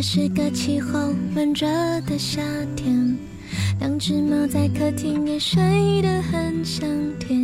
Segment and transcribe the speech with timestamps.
[0.00, 1.68] 这是个气候闷热
[2.06, 2.40] 的夏
[2.74, 3.18] 天，
[3.80, 7.38] 两只猫在客厅也睡得很香甜。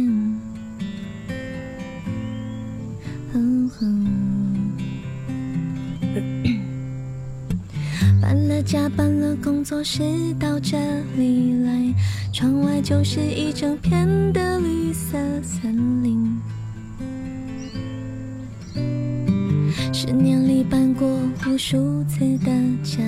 [8.22, 10.02] 搬了家，搬了，工作室
[10.40, 10.78] 到这
[11.18, 11.94] 里来，
[12.32, 16.40] 窗外就是一整片的绿色森林。
[19.92, 21.06] 十年搬过
[21.46, 22.50] 无数次的
[22.82, 23.02] 家，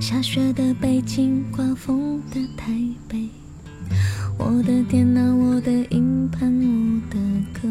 [0.00, 2.72] 下雪的北京，刮风的台
[3.08, 3.28] 北，
[4.38, 7.18] 我的电脑，我的硬盘，我的
[7.52, 7.68] 歌，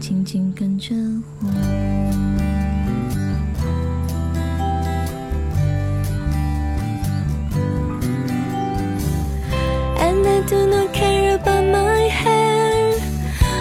[0.00, 0.94] 紧紧跟着
[1.40, 1.48] 我。
[9.98, 12.94] And I do not care about my hair.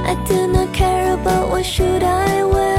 [0.05, 2.72] I do not care about what should I wear.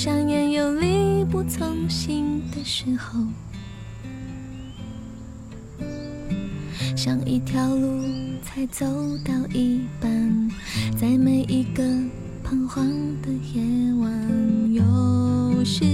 [0.00, 3.20] 是梦想也有力不从心的时候，
[6.96, 8.02] 像一条路
[8.42, 8.86] 才走
[9.22, 10.50] 到一半，
[10.98, 11.82] 在每一个
[12.42, 12.82] 彷徨
[13.20, 13.62] 的夜
[14.00, 15.84] 晚，有时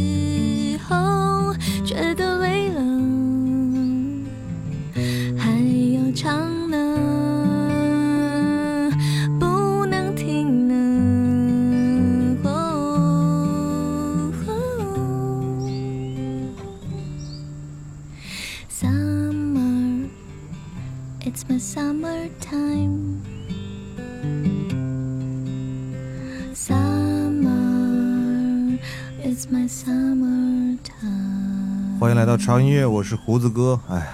[32.67, 33.79] 音乐，我是胡子哥。
[33.89, 34.07] 哎呀，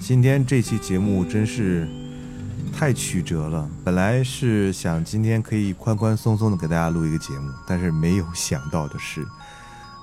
[0.00, 1.88] 今天这期节目真是
[2.76, 3.70] 太曲折了。
[3.84, 9.22] 本来是想今天可以宽宽松松的给大家录一个节目，但是没有想到的是，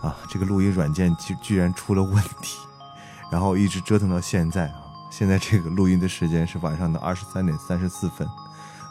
[0.02, 2.58] 啊，这个录音软件居居然出了问题，
[3.30, 4.76] 然后一直折腾到现在啊。
[5.12, 8.26] 现在这个录音的时间是晚上的二十三点三十四分，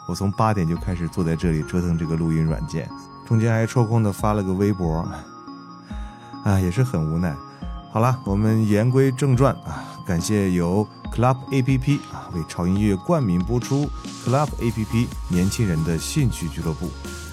[0.07, 2.87] 我从八点就开始坐在这里折腾这个录音软件，
[3.27, 4.97] 中间还抽空的发了个微博，
[6.43, 7.35] 啊，也是很无奈。
[7.97, 13.89] 好了，我们言归正传啊，感谢由 Club A P P 啊为潮音乐冠名播出
[14.23, 16.91] Club A P P 年轻人的兴趣俱乐部。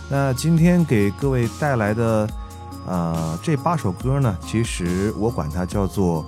[0.08, 2.26] 那今天给各位带来的
[2.87, 6.25] 呃这八首歌呢，其实我管它叫做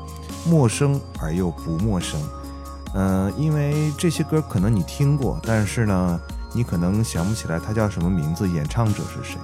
[0.47, 2.21] 陌生而又不陌生。
[2.93, 6.21] 嗯、因为这些歌可能你听过，但是呢，
[6.53, 9.39] 你可能想不起来它叫什么名字，演唱者是谁。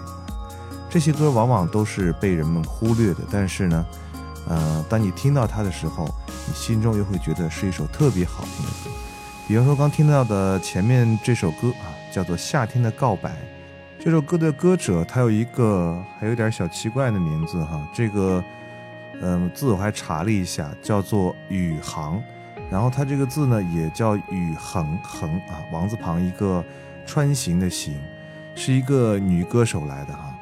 [0.90, 3.86] 这些歌往往都是被人们忽略的，但是呢，
[4.48, 6.08] 呃，当你听到它的时候，
[6.46, 8.90] 你心中又会觉得是一首特别好听的歌。
[9.48, 13.30] 比方说刚听到的前面这首歌啊，叫做《夏天的告白》。
[13.98, 18.42] 这首歌的歌者他有一个还有点小奇怪的名字哈，这个
[19.20, 22.20] 嗯字我还查了一下，叫做宇航。
[22.70, 26.64] 然后它这个字呢也叫宇恒恒啊，王字旁一个
[27.04, 27.94] 穿行的行，
[28.54, 30.34] 是一个女歌手来的哈。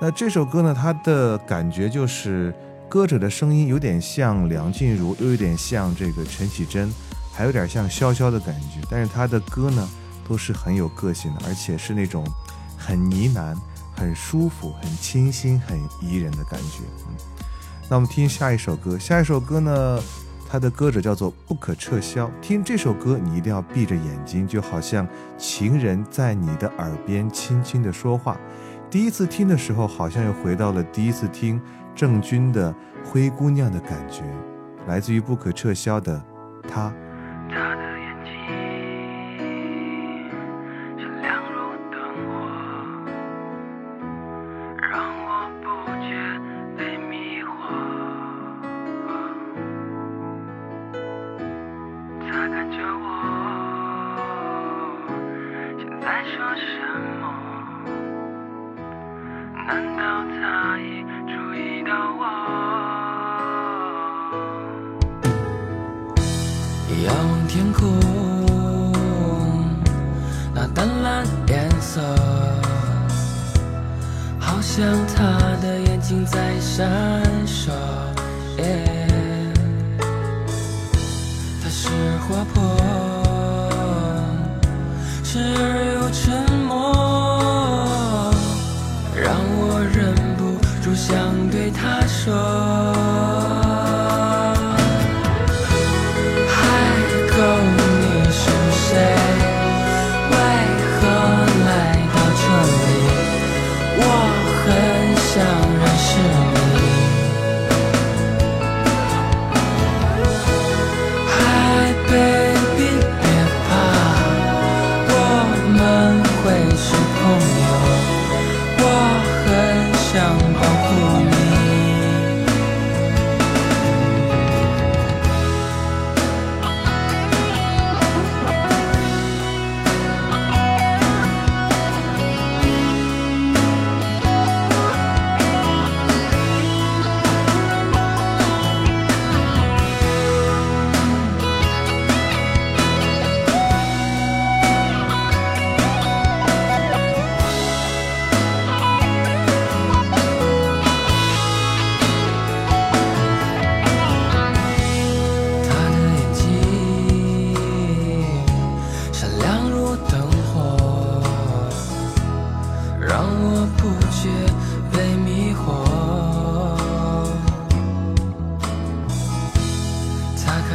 [0.00, 2.54] 那这首歌呢，它的感觉就是
[2.94, 6.88] 歌者的声音有点像梁静茹，又有点像这个陈绮贞，
[7.32, 8.78] 还有点像潇潇的感觉。
[8.88, 9.88] 但是她的歌呢，
[10.28, 12.24] 都是很有个性的，而且是那种
[12.78, 13.56] 很呢喃、
[13.96, 16.84] 很舒服、很清新、很宜人的感觉。
[17.08, 17.16] 嗯，
[17.90, 20.00] 那我们听下一首歌，下一首歌呢，
[20.48, 22.30] 它的歌者叫做不可撤销。
[22.40, 25.04] 听这首歌，你一定要闭着眼睛，就好像
[25.36, 28.38] 情人在你的耳边轻轻地说话。
[28.88, 31.60] 第一次听的时候，好像又回到了第一次听
[31.94, 32.72] 郑钧的
[33.04, 34.22] 《灰姑娘》的感觉，
[34.86, 36.22] 来自于不可撤销的
[36.68, 36.92] 他。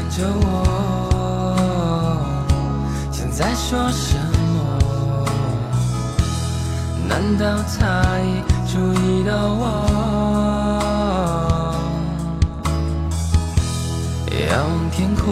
[0.10, 0.46] 着我，
[3.12, 4.60] 现在说什么？
[7.08, 7.46] 难道
[7.80, 9.64] 他已注意到我？
[14.50, 15.26] 仰望天空，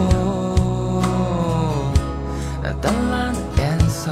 [2.62, 4.10] 那淡蓝颜色，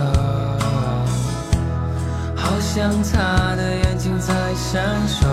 [2.35, 5.26] 好像他的眼睛在闪烁。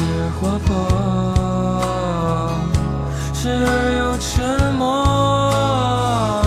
[0.00, 0.06] 是
[0.40, 0.68] 活泼，
[3.34, 3.48] 只
[3.98, 6.42] 有沉默，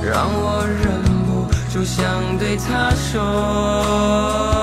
[0.00, 1.28] 让我忍不
[1.72, 4.57] 住想对他说。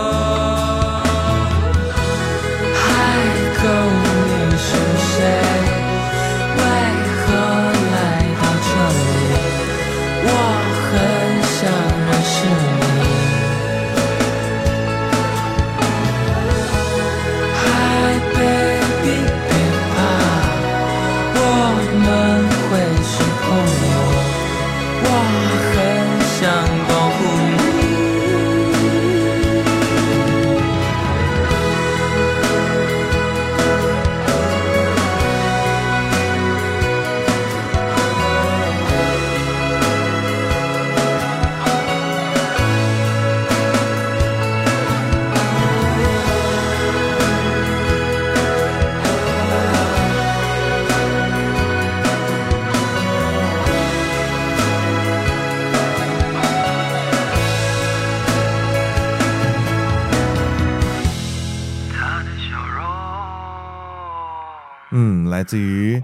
[65.35, 66.01] 来自于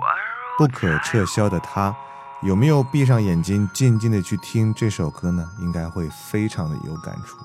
[0.57, 1.95] 不可撤销的他，
[2.41, 5.49] 有没有闭上眼睛静静的去听这首歌呢？
[5.61, 7.37] 应该会非常的有感触。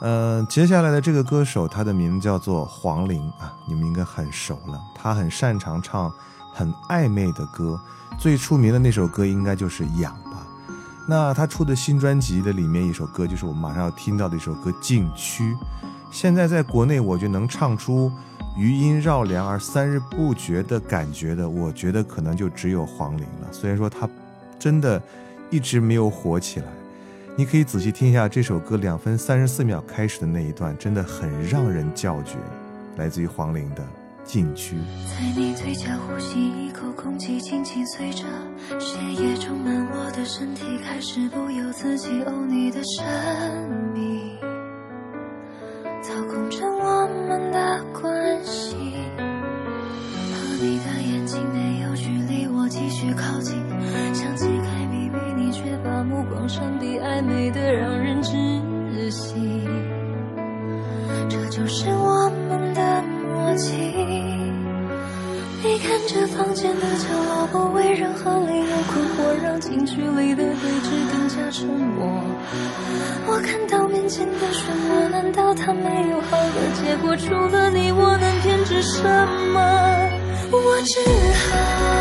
[0.00, 4.80] 呃，接下来的这个歌手，他的名字叫做黄龄啊，你们应该很熟了。
[4.94, 6.10] 他很擅长唱
[6.54, 7.78] 很暧昧的歌，
[8.18, 10.38] 最出名的那首歌应该就是《痒》吧。
[11.06, 15.52] 那他出的新专辑的里面一首歌，就是我们马上要听到的一首歌《禁区》。
[16.10, 18.10] 现在在国内，我就能唱出。
[18.56, 23.48] 余音绕梁而三日不绝的感觉的，我觉得可能就只有黄龄了。
[23.50, 24.08] 虽然说他
[24.58, 25.02] 真的
[25.50, 26.66] 一直没有火起来，
[27.36, 32.36] 你可以仔细听一下这首歌两分三十四秒开始的那一段，真的很让人叫绝。
[32.96, 33.82] 来自于黄龄的
[34.24, 34.76] 《禁区》。
[35.10, 38.22] 在你嘴角呼吸一口空气，轻轻随着
[38.78, 43.04] 血液充满我的身体，开始不由自己哦，你的神
[43.92, 44.36] 秘
[69.74, 72.06] 近距离的对峙更加沉默。
[73.26, 77.16] 我看到面前的漩涡，难道它没有好的结果？
[77.16, 79.02] 除了你，我能偏执什
[79.52, 79.58] 么？
[80.52, 81.00] 我只
[81.50, 81.93] 好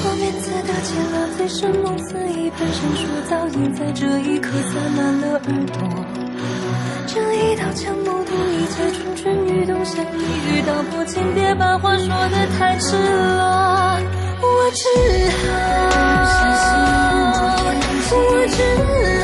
[0.00, 5.76] 我面才的建了飞身梦子一般闪烁倒影，在这一刻洒满了耳朵。
[7.06, 10.16] 这一道墙，目睹一切蠢蠢欲动，想一
[10.48, 13.42] 语道破，请别把话说得太赤裸。
[14.40, 14.86] 我只
[15.42, 15.48] 好，
[18.10, 18.16] 我
[18.48, 18.56] 只
[19.12, 19.17] 好。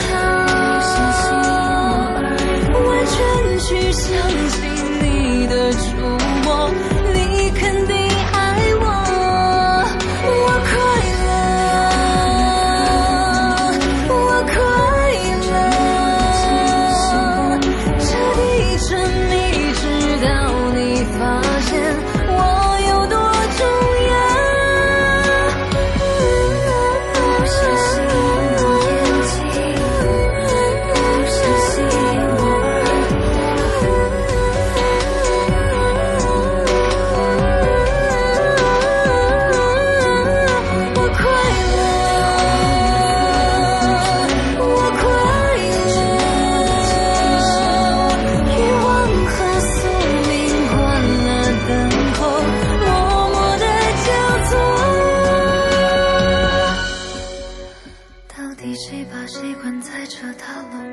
[59.94, 60.84] 在这大楼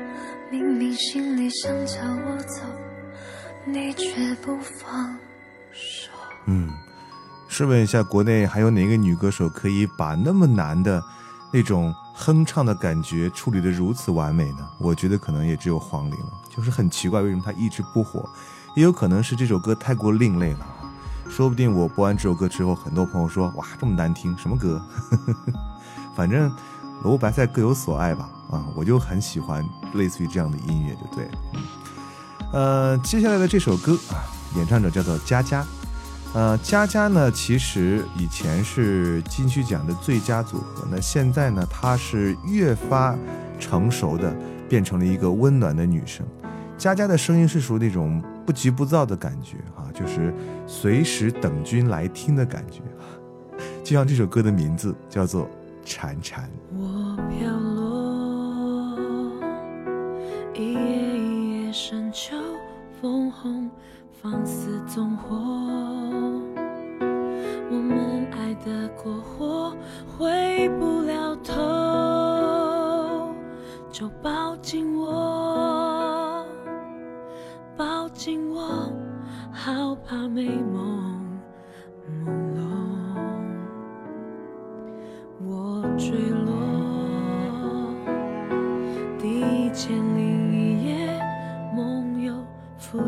[0.48, 2.62] 明明心里想叫我走
[3.66, 5.18] 你却不放
[5.72, 6.08] 手。
[6.46, 6.70] 嗯
[7.48, 11.02] 试问一下国内还有哪个女歌手可以把那么难的
[11.52, 14.70] 那种哼唱的感觉处理得如此完美呢？
[14.78, 16.32] 我觉得可能也只有黄龄了。
[16.48, 18.24] 就是很奇怪为什么她一直不火？
[18.76, 20.86] 也有可能是这首歌太过另类了啊
[21.28, 24.80] 说不定我播完这首歌之后很多朋友说哇这么难听什么歌？
[25.10, 25.52] 呵呵呵
[26.14, 26.48] 反正
[27.02, 28.30] 萝卜白菜各有所爱吧。
[28.52, 31.30] 啊，我就很喜欢类似于这样的音乐，就对了。
[32.52, 34.22] 呃，接下来的这首歌啊，
[34.56, 35.64] 演唱者叫做佳佳。
[36.34, 43.16] 呃，佳佳呢，其实以前是金曲奖的最佳组合，那现在呢，她是越发
[43.58, 44.34] 成熟的，
[44.68, 46.26] 变成了一个温暖的女生。
[46.78, 50.34] 佳佳的声音是属于那种不急不躁的感觉，哈，就是
[50.66, 52.80] 随时等君来听的感觉，
[53.84, 55.48] 就像这首歌的名字叫做
[55.86, 56.40] 《潺潺》。
[56.74, 57.16] 我
[60.54, 62.36] 一夜一夜深秋，
[63.00, 63.70] 枫红
[64.12, 65.34] 放肆纵火。
[67.70, 69.74] 我们爱得过火，
[70.18, 71.54] 回不了头，
[73.90, 76.44] 就抱紧我，
[77.74, 78.92] 抱紧我，
[79.50, 81.40] 好怕美梦
[82.26, 82.28] 朦
[82.58, 82.91] 胧。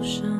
[0.04, 0.34] 浮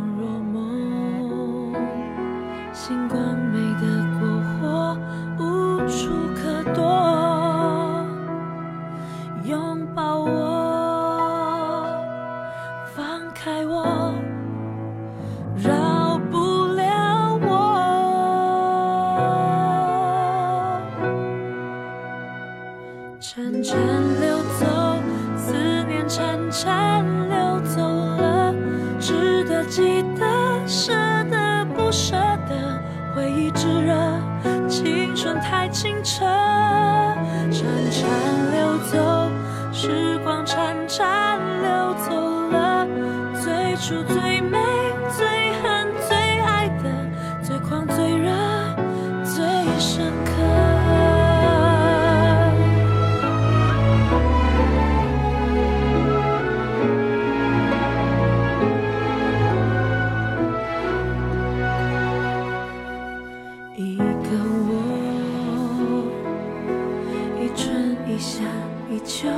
[68.45, 68.53] 一夏
[68.91, 69.29] 一秋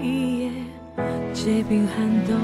[0.00, 0.50] 一夜，
[1.32, 1.94] 结冰寒
[2.26, 2.36] 冬，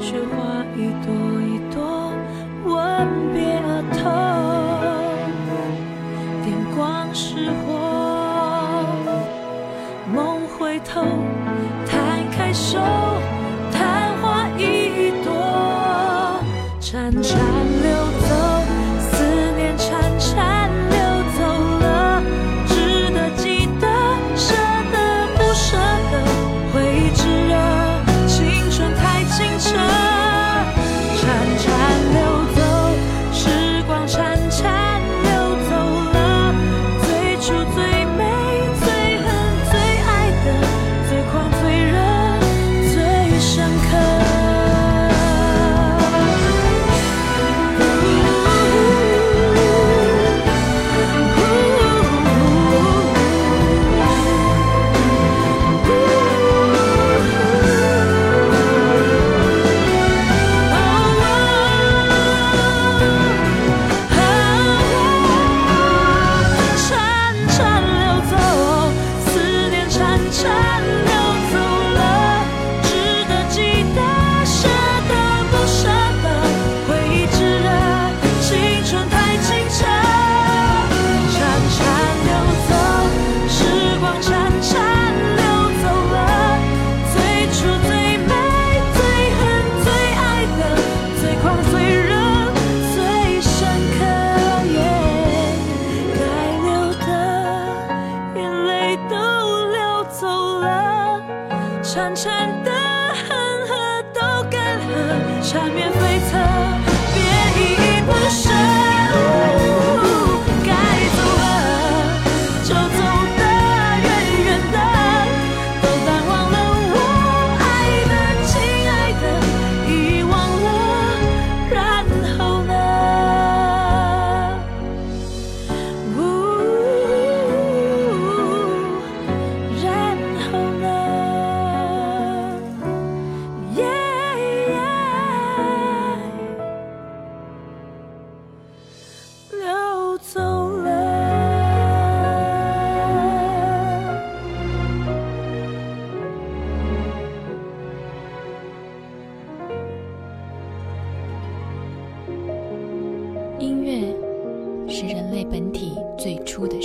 [0.00, 1.12] 雪花一朵
[1.42, 1.58] 一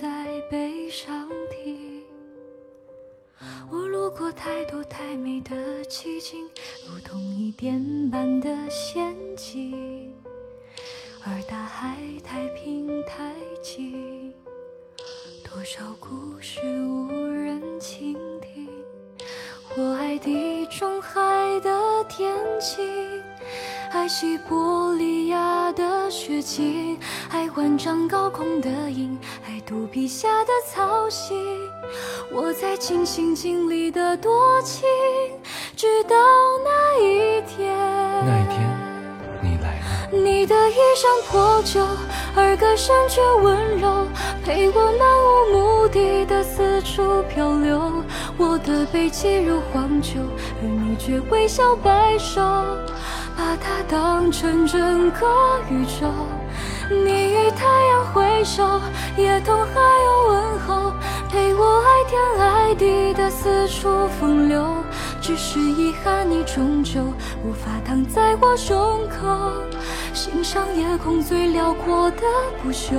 [0.00, 2.02] 在背上停。
[3.70, 6.48] 我路过太多太美的奇景，
[6.88, 10.14] 如同一点般的仙境，
[11.26, 14.32] 而大海太平太静。
[15.44, 18.68] 多少故事无人倾听？
[19.76, 21.20] 我爱地中海
[21.60, 22.82] 的天晴，
[23.94, 26.98] 爱西伯利亚的雪景，
[27.30, 31.34] 爱万丈高空的鹰，爱肚皮下的草席。
[32.32, 34.88] 我在尽心尽力的多情，
[35.76, 36.16] 直到
[36.64, 37.70] 那一天。
[38.24, 38.78] 那一天，
[39.42, 41.86] 你来了，你的衣衫破旧，
[42.34, 44.06] 而歌声却温柔，
[44.42, 48.02] 陪我漫无目的的四处漂流。
[48.38, 50.18] 我的背脊如荒丘，
[50.62, 52.46] 而你却微笑摆手，把
[52.86, 53.21] 它
[53.92, 56.10] 当成整个宇宙。
[56.88, 58.80] 你与太阳挥手，
[59.18, 60.92] 夜童还有问候，
[61.28, 64.64] 陪我爱天爱地的四处风流。
[65.20, 67.02] 只是遗憾，你终究
[67.44, 69.52] 无法躺在我胸口，
[70.14, 72.22] 欣赏夜空最辽阔的
[72.62, 72.94] 不朽，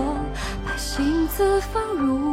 [0.63, 2.32] 把心字放入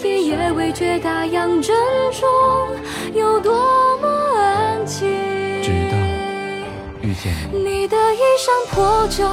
[0.00, 1.76] 所以也未觉大洋正
[2.10, 2.26] 中
[3.12, 3.52] 有多
[3.98, 5.10] 么安静。
[5.62, 5.98] 直到
[7.02, 9.26] 遇见你，你的衣衫破旧，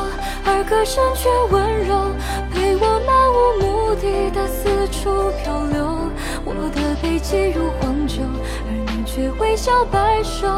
[0.43, 2.12] 而歌声却温柔，
[2.53, 6.12] 陪我漫无目的的四处漂流。
[6.43, 8.19] 我的背脊如黄酒，
[8.67, 10.49] 而你却微笑摆手，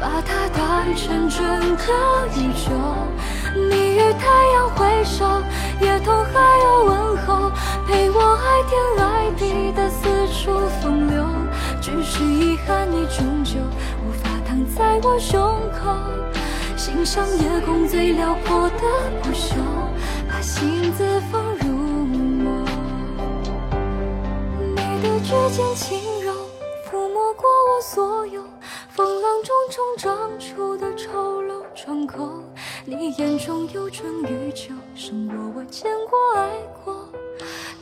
[0.00, 1.92] 把它当成整个
[2.38, 2.72] 宇宙。
[3.52, 5.26] 你与太阳挥手，
[5.80, 7.50] 夜童还有问候，
[7.86, 11.24] 陪我爱天爱地的四处风流。
[11.80, 13.58] 只是遗憾，你终究
[14.06, 15.40] 无法躺在我胸
[15.72, 15.96] 口，
[16.76, 18.82] 欣赏夜空最辽阔的
[19.22, 19.54] 不朽，
[20.28, 22.66] 把心字放入眸。
[24.60, 26.32] 你的指尖轻柔，
[26.90, 28.42] 抚摸过我所有
[28.90, 32.28] 风浪中冲撞出的丑陋疮口。
[32.86, 36.48] 你眼中有春与秋，胜过我见过爱
[36.82, 37.08] 过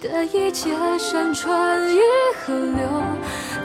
[0.00, 2.00] 的一切山川与
[2.40, 3.02] 河流。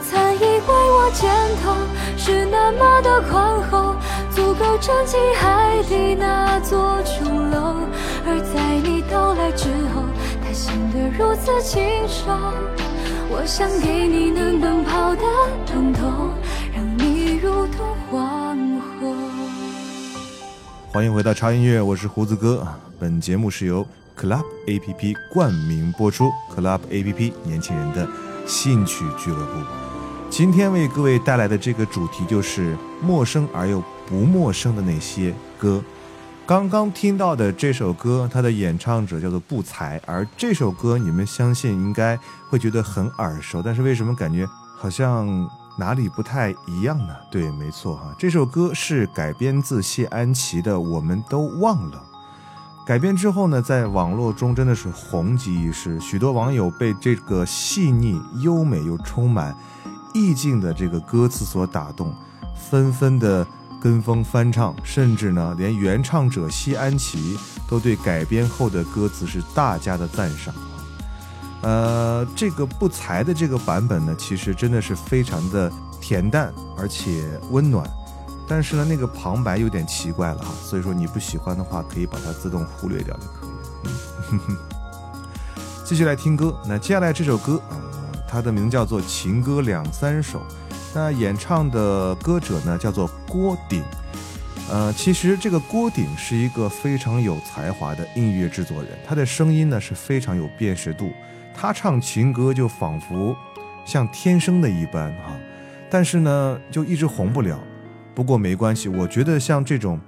[0.00, 1.28] 曾以为我肩
[1.62, 1.74] 头
[2.16, 3.96] 是那么的宽厚，
[4.30, 7.76] 足够撑起海底那座琼楼。
[8.26, 10.04] 而在你到来之后，
[10.40, 12.30] 它显得如此清瘦。
[13.28, 15.22] 我想给你能奔跑的
[15.66, 16.30] 疼痛，
[16.72, 17.83] 让你如同
[20.94, 22.64] 欢迎回到超音乐，我是胡子哥。
[23.00, 23.84] 本节目是由
[24.16, 28.08] Club A P P 冠名播出，Club A P P 年轻人的
[28.46, 29.52] 兴趣俱乐部。
[30.30, 35.82] 今天为各位带来的这个主题就是陌生而又不陌生的那些歌。
[36.46, 42.16] 刚刚听到的这首歌，它的演唱者叫做不才，而这首歌你们相信应该
[42.48, 45.26] 会觉得很耳熟，但是为什么感觉好像？
[45.76, 47.14] 哪里不太一样呢？
[47.30, 52.02] 对，没错哈，这首歌是改编自谢安琪的《我们都忘了》。
[52.86, 59.56] 改编之后呢，在网络中真的是红极一时，许多网友被这个细腻、优美又充满
[60.12, 62.14] 意境的这个歌词所打动，
[62.54, 63.46] 纷纷的
[63.80, 70.54] 跟风翻唱，甚至呢，连原唱者谢安琪都对改编后的歌词是大加的赞赏。
[71.64, 77.88] 呃，这个不才的这个版本呢，其实真的是非常的恬淡而且温暖，
[78.46, 83.56] 但是呢，那个旁白有点奇怪了哈，所以说你不喜欢的话，可以把它自动忽略掉就可以了。
[85.86, 87.80] 继续来听歌，那接下来这首歌啊，
[88.28, 90.40] 它的名叫做《情歌两三首》，
[90.94, 93.82] 那演唱的歌者呢叫做郭顶，
[94.70, 101.10] 呃，其实这个郭顶是一个非常有才华的音乐制作人，他的声音呢是非常有辨识度。
[101.54, 103.34] 他唱情歌就仿佛
[103.84, 105.34] 像天生的一般哈，
[105.88, 107.58] 但是呢就一直红不了。
[108.14, 109.98] 不过没关系，我觉得像这种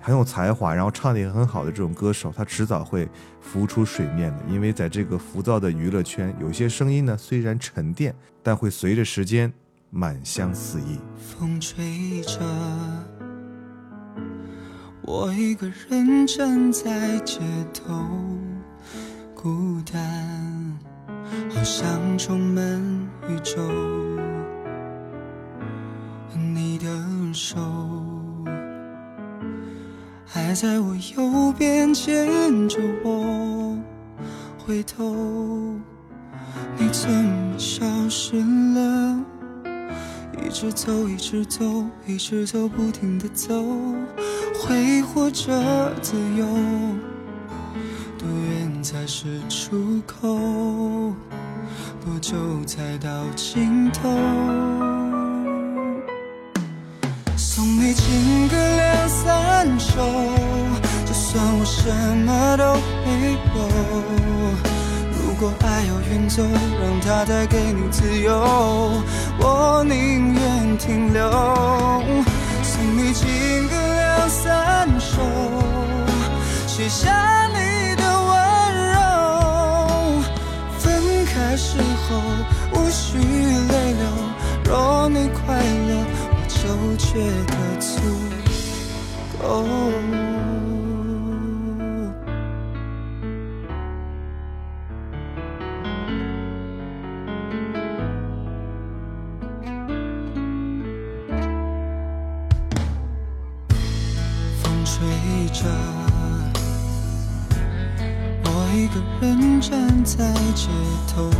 [0.00, 3.08] 很有才华，然后唱的也很好的这种歌手，他迟早会
[3.40, 4.44] 浮出水面的。
[4.48, 9.52] 因为在这个浮躁的娱乐圈，有些声音呢虽然沉淀，但会随着时间
[9.90, 11.00] 满香四溢。
[11.16, 12.40] 风吹着，
[15.02, 17.40] 我一个人站在街
[17.72, 17.94] 头，
[19.34, 20.35] 孤单。
[21.48, 22.62] 好像充满
[23.28, 23.60] 宇宙，
[26.34, 26.86] 你的
[27.32, 27.58] 手
[30.24, 33.78] 还在我右边牵着我，
[34.58, 35.14] 回头
[36.78, 38.36] 你怎么消失
[38.74, 39.24] 了？
[40.44, 43.62] 一直走，一直走，一直走，不停的走，
[44.54, 46.46] 挥霍着自由。
[48.86, 50.28] 才是出口？
[52.04, 54.08] 多久才到尽头？
[57.36, 60.06] 送你情歌两三首，
[61.04, 63.58] 就算我什么都没有。
[65.10, 69.02] 如果爱要远走，让它带给你自由，
[69.40, 71.28] 我宁愿停留。
[72.62, 75.20] 送你情歌两三首，
[76.68, 77.35] 写下
[81.56, 82.20] 时候
[82.74, 84.06] 无需泪流，
[84.64, 86.56] 若你快乐，我就
[86.96, 87.08] 觉
[87.46, 87.88] 得足
[89.40, 89.64] 够。
[104.62, 104.94] 风吹
[105.52, 105.64] 着，
[108.76, 110.68] 一个人站在街
[111.08, 111.30] 头。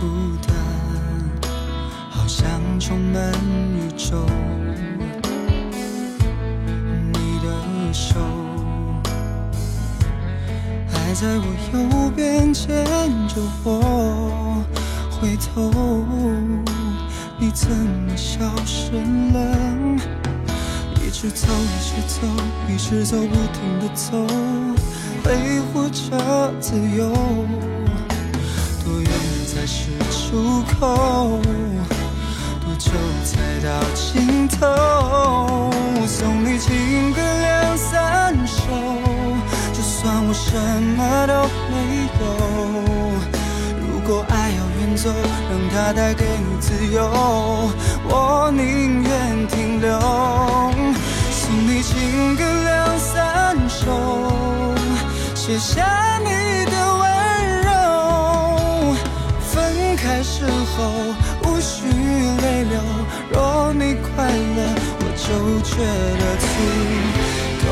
[0.00, 0.56] 孤单，
[2.10, 4.26] 好像充满宇宙。
[7.12, 8.16] 你的手
[10.90, 12.84] 还在我右边牵
[13.28, 14.64] 着我，
[15.08, 15.70] 回头
[17.38, 19.38] 你怎么消失了？
[20.96, 22.26] 一直走，一直走，
[22.68, 24.26] 一直走，不停的走，
[25.22, 27.12] 挥霍着自由。
[28.84, 29.10] 多远
[29.46, 31.40] 才是出口，
[32.60, 32.90] 多久
[33.24, 34.66] 才到尽头？
[35.94, 38.62] 我送你情歌两三首，
[39.72, 40.56] 就算我什
[40.96, 41.32] 么都
[41.70, 41.74] 没
[42.18, 42.22] 有。
[43.80, 45.08] 如果爱要远走，
[45.48, 47.00] 让它带给你自由，
[48.08, 49.88] 我宁愿停留。
[51.30, 53.86] 送你情歌两三首，
[55.44, 56.30] 写下你
[56.70, 57.02] 的温
[57.62, 58.94] 柔，
[59.40, 59.50] 分
[59.96, 60.22] 开。
[60.22, 60.78] 时候
[61.42, 62.78] 无需泪流，
[63.32, 64.58] 若你快乐，
[65.00, 65.26] 我就
[65.62, 65.74] 觉
[66.20, 66.46] 得足
[67.66, 67.70] 够。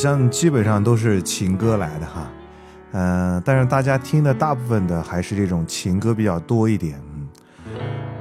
[0.00, 2.32] 像基本上都是情歌来的哈，
[2.92, 6.98] 嗯、但是大家听的大部分的还是这种情歌比较多一点。
[7.14, 7.28] 嗯，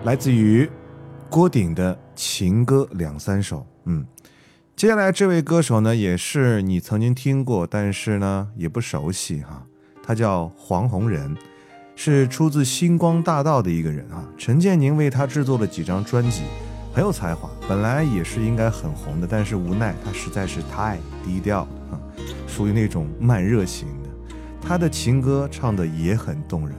[0.04, 0.70] 来自于
[1.30, 3.66] 郭顶的情歌两三首。
[3.86, 4.06] 嗯，
[4.76, 9.64] 接下来这位歌手呢，也是你曾经听过，但是呢也不熟悉哈。
[10.04, 11.34] 他叫黄宏仁，
[11.96, 14.28] 是出自星光大道的一个人啊。
[14.38, 16.42] 陈建宁为他制作了几张专辑。
[17.00, 21.96] 很有才华，本来也是应该很红的，但是无奈他实在是太低调了啊，
[22.46, 24.10] 属于那种慢热型的。
[24.62, 26.76] 他的情歌唱的也很动人，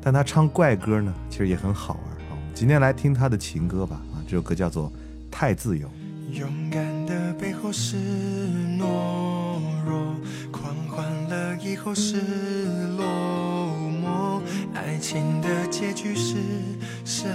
[0.00, 2.40] 但他唱怪歌呢，其实也很好玩啊。
[2.54, 4.86] 今天来听他的情歌吧啊，这首歌叫做
[5.30, 5.86] 《太自由》。
[6.32, 7.98] 勇敢的背后是
[8.78, 10.14] 懦弱，
[10.50, 12.16] 狂欢了以后是
[12.96, 13.04] 落
[14.02, 14.40] 寞，
[14.72, 16.36] 爱情的结局是
[17.04, 17.28] 什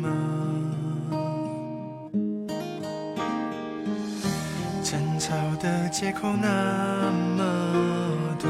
[0.00, 0.59] 么？
[6.00, 7.44] 借口那么
[8.38, 8.48] 多，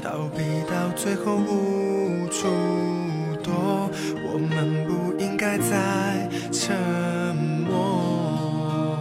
[0.00, 2.46] 逃避到最后无处
[3.42, 3.90] 躲，
[4.22, 6.76] 我们不应该再沉
[7.66, 9.00] 默。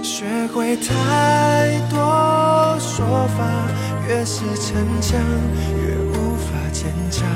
[0.00, 3.44] 学会太多说法，
[4.06, 5.20] 越是逞强，
[5.74, 7.26] 越无法坚强。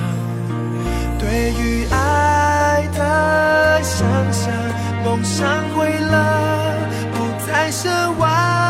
[1.19, 4.53] 对于爱的想象，
[5.05, 6.79] 梦想毁了，
[7.55, 8.64] 不再奢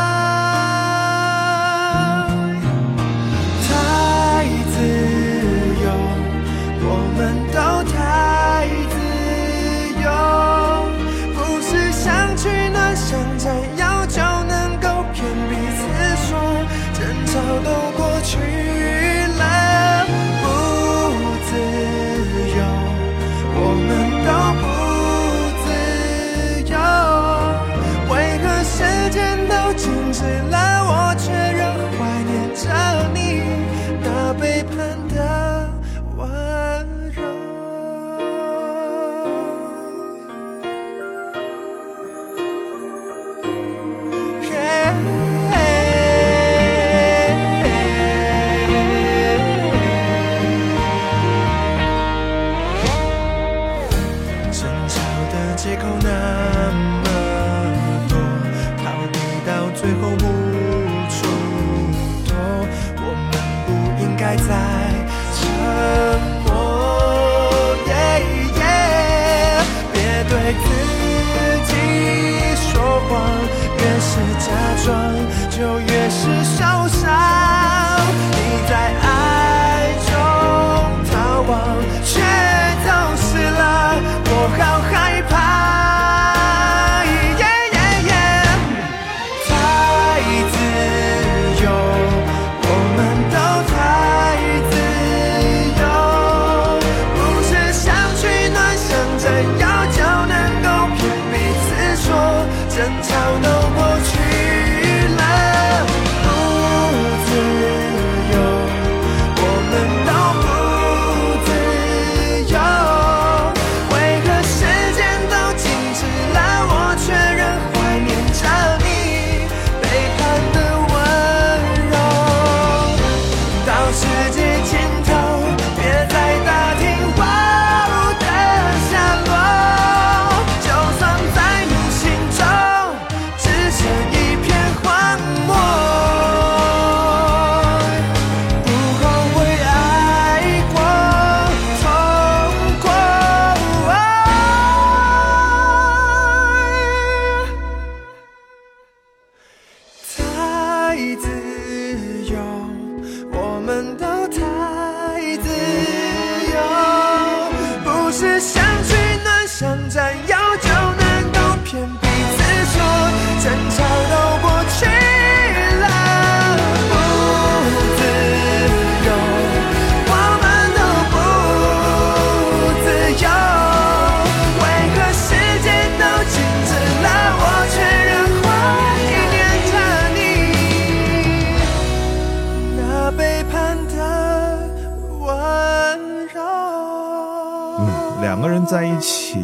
[188.75, 189.39] 在一起，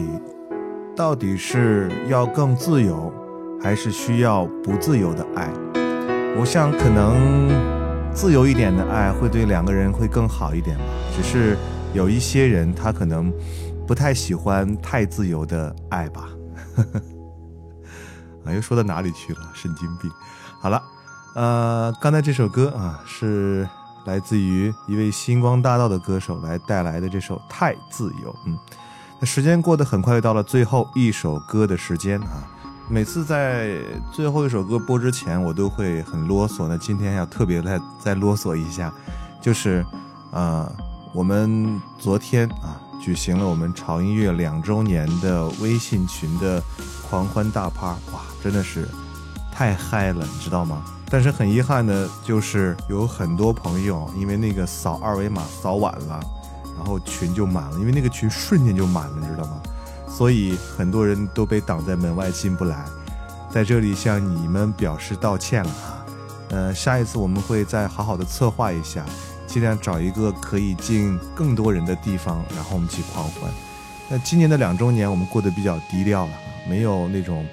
[0.94, 3.10] 到底是要更自由，
[3.64, 5.50] 还是需要不自由的爱？
[6.38, 7.48] 我想，可能
[8.14, 10.84] 自由一点的爱会对两个人会更好一点吧。
[11.16, 11.58] 只是
[11.94, 13.34] 有一些人，他可能
[13.88, 16.28] 不太喜欢太自由的爱吧。
[18.44, 19.40] 啊，又说到哪里去了？
[19.54, 20.12] 神经病。
[20.60, 20.84] 好了，
[21.36, 23.66] 呃，刚才这首歌啊，是
[24.06, 28.30] 来自于一位星光大道的歌手来带来的这首《太自由》。
[28.46, 28.58] 嗯，
[29.22, 32.42] 那时间过得很快，又到了最后一首歌的时间啊。
[32.90, 33.78] 每次在
[34.12, 36.68] 最后一首歌播之前，我都会很啰嗦。
[36.68, 38.92] 那今天要特别再再啰嗦一下，
[39.40, 39.86] 就是，
[40.32, 40.68] 呃，
[41.14, 46.60] 我们昨天啊举行了我们潮音乐两周年的微信群的
[47.08, 48.88] 狂欢大趴，哇，真的是
[49.54, 50.82] 太嗨了，你知道吗？
[51.12, 56.20] 但是很遗憾的就是有很多朋友因为那个扫二维码扫晚了，
[56.78, 59.62] 然后群就满了，因为那个群瞬间就满了，你知道吗？
[60.08, 62.86] 所以很多人都被挡在门外进不来，
[63.50, 66.06] 在这里向你们表示道歉了哈。
[66.50, 69.06] 呃，下一次我们会再好好的策划一下，
[69.48, 73.50] 尽量找一个可以进更多人的地方，然后我们去狂欢。
[74.10, 76.32] 那今年的两周年我们过得比较低调了，
[76.68, 77.46] 没有那种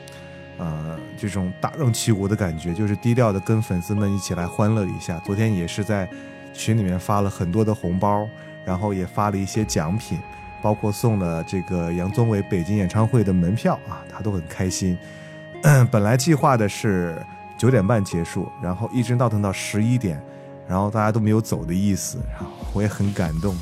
[0.59, 5.23] 呃这种大张旗鼓的感觉，就是低调的跟粉丝们一起来欢乐一下。
[5.25, 6.11] 昨天也是在
[6.53, 8.27] 群里面发了很多的红包，
[8.65, 10.19] 然后也发了一些奖品。
[10.61, 14.99] 包括送了这个杨宗纬北京演唱会的门票啊，他都很开心。
[15.89, 17.25] 本来计划的是
[17.57, 20.21] 九点半结束，然后一直闹腾到十一点，
[20.69, 23.55] 然后大家都没有走的意思，然后我也很感动。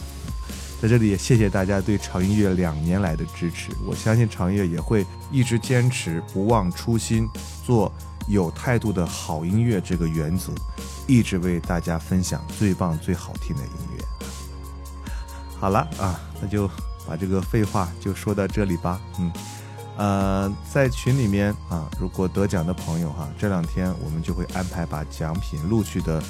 [0.80, 7.28] 在这里也谢谢大家对潮音乐两年来的支持，我相信潮音乐也会一直坚持不忘初心，
[7.62, 7.92] 做
[8.26, 10.50] 有态度的好音乐这个原则，
[11.06, 13.95] 一直为大家分享最棒最好听的音乐。
[15.58, 16.70] 好了啊，那就。
[17.08, 19.32] 把这个废话就说到这里吧，嗯，
[19.96, 26.20] 呃，在群里面啊，如果得奖的朋友哈，这两天我们就会安排把奖品陆续的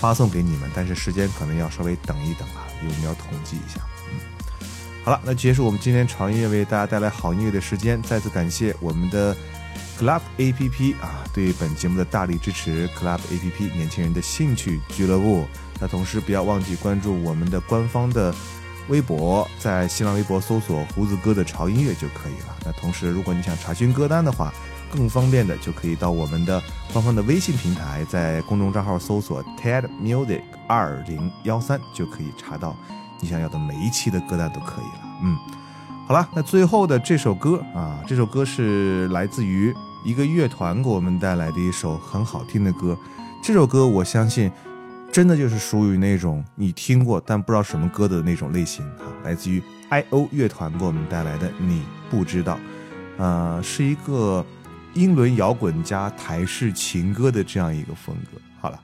[0.00, 4.66] 发送给你们，但是时间可能要稍微等一等啊，因为我们要统计一下，嗯，
[5.04, 9.36] 好了，那结束我们今天长音乐为大家带来好音乐的时间，再次感谢我们的
[9.98, 15.46] Club A P P 啊，对本节目的大力支持，Club A P P 年轻人的兴趣俱乐部，
[15.78, 18.34] 那同时不要忘记关注我们的官方的。
[18.92, 22.54] 微博在新浪微博搜索“胡子哥的潮音乐”就可以了。
[22.66, 24.52] 那同时，如果你想查询歌单的话，
[24.92, 26.62] 更方便的就可以到我们的
[26.92, 32.76] 官方的微信平台，在公众账号搜索 “TED Music 二零幺三”就可以查到
[33.18, 35.00] 你想要的每一期的歌单都可以了。
[35.22, 35.38] 嗯，
[36.06, 39.74] 好了，那最后的这首歌啊，这首歌是来自于
[40.04, 42.94] 一个乐团给我们带来的一首很好听的歌。
[43.42, 44.52] 这首歌我相信。
[45.12, 52.58] 真的就是属于那种你听过但不知道什么歌的那种类型哈，来自于 I.O 乐团给我们带来的你不知道，
[53.18, 54.44] 呃，是一个
[54.94, 58.40] 英伦摇滚加台式情歌的这样一个风格。
[58.58, 58.80] 好了，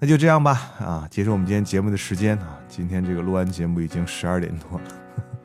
[0.00, 4.84] 那就这样吧啊，结束我们今天节目的时间啊，今天这个录完节目已经十二点多了。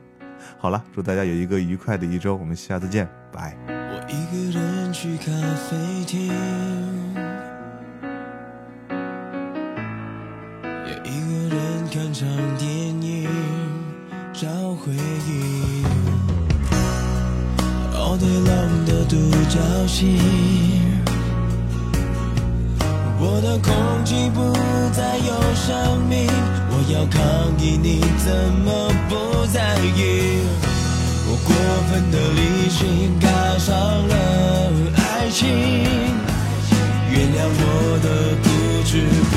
[0.58, 3.56] 好了，祝大家有一个愉快的一周，我们下次见，拜。
[3.68, 5.26] 我一个人去咖
[5.70, 6.81] 啡厅。
[12.22, 12.68] 场电
[13.02, 13.28] 影，
[14.32, 14.46] 找
[14.76, 15.82] 回忆。
[17.96, 19.16] All day long 的独
[19.48, 19.58] 角
[19.88, 20.20] 戏，
[23.18, 24.38] 我的空气不
[24.92, 26.28] 再有生命。
[26.70, 27.20] 我要抗
[27.58, 28.32] 议，你怎
[28.64, 30.38] 么不在意？
[31.26, 31.50] 我过
[31.90, 33.26] 分的理性，卡
[33.58, 33.74] 上
[34.06, 34.14] 了
[34.94, 35.48] 爱情。
[37.10, 38.06] 原谅我的
[38.44, 38.46] 固
[38.84, 39.02] 执，
[39.32, 39.34] 不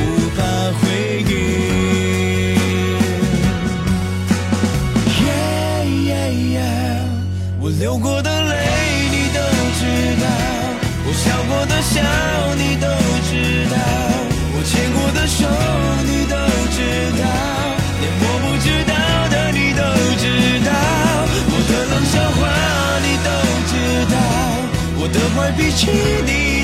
[25.25, 25.87] 道，我的坏脾气
[26.25, 26.54] 你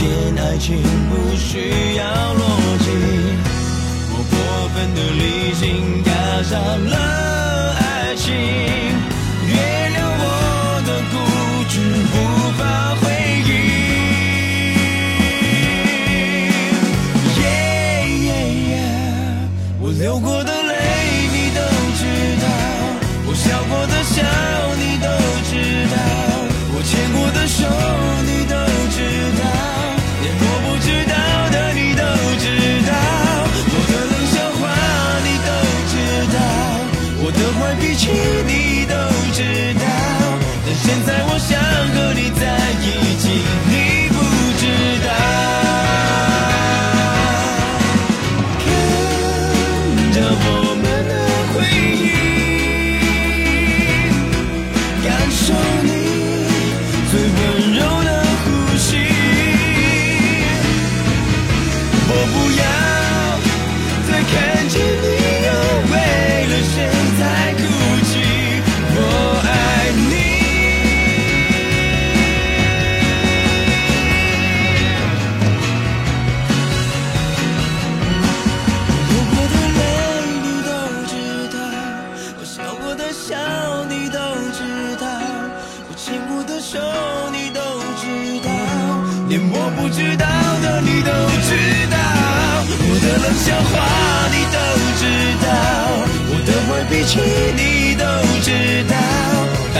[0.00, 2.42] 见爱情不需要逻
[2.78, 2.88] 辑，
[4.08, 4.34] 我过
[4.72, 6.10] 分的理性，打
[6.42, 6.56] 伤
[6.88, 6.96] 了
[7.78, 10.24] 爱情，原谅我
[10.86, 11.14] 的固
[11.68, 11.74] 执
[12.12, 12.14] 不
[12.56, 12.89] 放。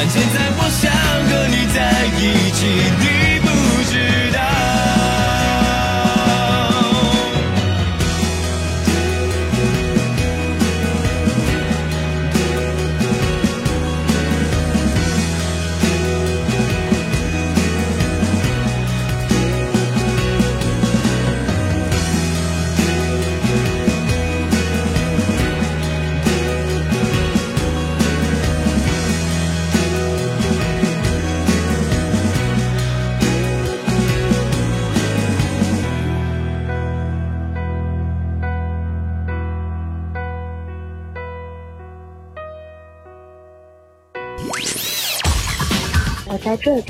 [0.03, 0.50] 但现在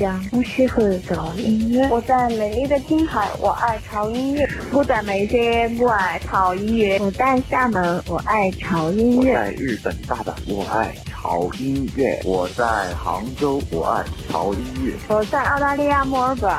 [0.00, 1.86] 江，我喜欢潮音乐。
[1.90, 4.48] 我在美丽的青海，我爱潮音乐。
[4.72, 6.98] 我在梅县，我爱潮音乐。
[6.98, 9.34] 我在厦门，我爱潮音乐。
[9.34, 16.50] 在日本大阪，我爱潮音乐；我在杭州，我爱潮音乐；我在澳大利亚墨尔本，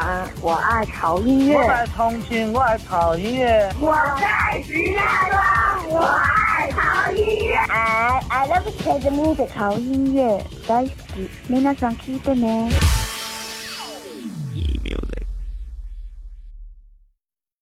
[0.43, 7.55] 我爱潮音乐；我在重庆，我爱潮音乐；我在石家庄，我爱潮音乐。
[7.67, 11.27] I I love Chinese music，潮音乐大好き。
[11.49, 13.00] 皆さん聞いてね。